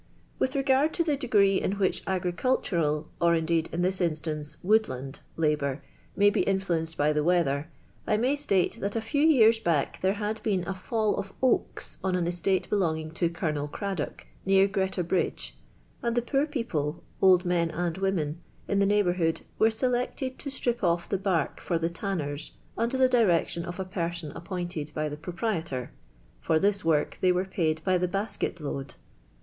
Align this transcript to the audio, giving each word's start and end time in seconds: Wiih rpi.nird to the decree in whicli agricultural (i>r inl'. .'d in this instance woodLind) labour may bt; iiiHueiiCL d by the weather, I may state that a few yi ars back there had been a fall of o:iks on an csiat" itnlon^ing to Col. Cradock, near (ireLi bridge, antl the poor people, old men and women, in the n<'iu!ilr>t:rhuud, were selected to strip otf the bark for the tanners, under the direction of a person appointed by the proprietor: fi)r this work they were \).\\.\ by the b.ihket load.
Wiih 0.41 0.63
rpi.nird 0.63 0.93
to 0.93 1.03
the 1.03 1.15
decree 1.15 1.61
in 1.61 1.75
whicli 1.75 2.01
agricultural 2.07 3.07
(i>r 3.21 3.35
inl'. 3.35 3.45
.'d 3.45 3.69
in 3.71 3.83
this 3.83 4.01
instance 4.01 4.57
woodLind) 4.65 5.19
labour 5.35 5.83
may 6.15 6.31
bt; 6.31 6.47
iiiHueiiCL 6.51 6.89
d 6.89 6.95
by 6.97 7.13
the 7.13 7.23
weather, 7.23 7.69
I 8.07 8.17
may 8.17 8.35
state 8.35 8.79
that 8.79 8.95
a 8.95 8.99
few 9.01 9.21
yi 9.21 9.45
ars 9.45 9.59
back 9.59 10.01
there 10.01 10.13
had 10.15 10.41
been 10.41 10.67
a 10.67 10.73
fall 10.73 11.17
of 11.17 11.31
o:iks 11.43 11.97
on 12.03 12.15
an 12.15 12.25
csiat" 12.25 12.67
itnlon^ing 12.69 13.13
to 13.13 13.29
Col. 13.29 13.67
Cradock, 13.67 14.23
near 14.43 14.67
(ireLi 14.67 15.07
bridge, 15.07 15.55
antl 16.03 16.15
the 16.15 16.23
poor 16.23 16.47
people, 16.47 17.03
old 17.21 17.45
men 17.45 17.69
and 17.69 17.99
women, 17.99 18.41
in 18.67 18.79
the 18.79 18.87
n<'iu!ilr>t:rhuud, 18.87 19.41
were 19.59 19.69
selected 19.69 20.39
to 20.39 20.49
strip 20.49 20.79
otf 20.81 21.09
the 21.09 21.19
bark 21.19 21.59
for 21.59 21.77
the 21.77 21.91
tanners, 21.91 22.53
under 22.75 22.97
the 22.97 23.07
direction 23.07 23.63
of 23.65 23.79
a 23.79 23.85
person 23.85 24.31
appointed 24.31 24.91
by 24.95 25.07
the 25.07 25.15
proprietor: 25.17 25.91
fi)r 26.43 26.57
this 26.59 26.83
work 26.83 27.19
they 27.21 27.31
were 27.31 27.45
\).\\.\ 27.45 27.75
by 27.85 27.99
the 27.99 28.07
b.ihket 28.07 28.59
load. 28.59 28.95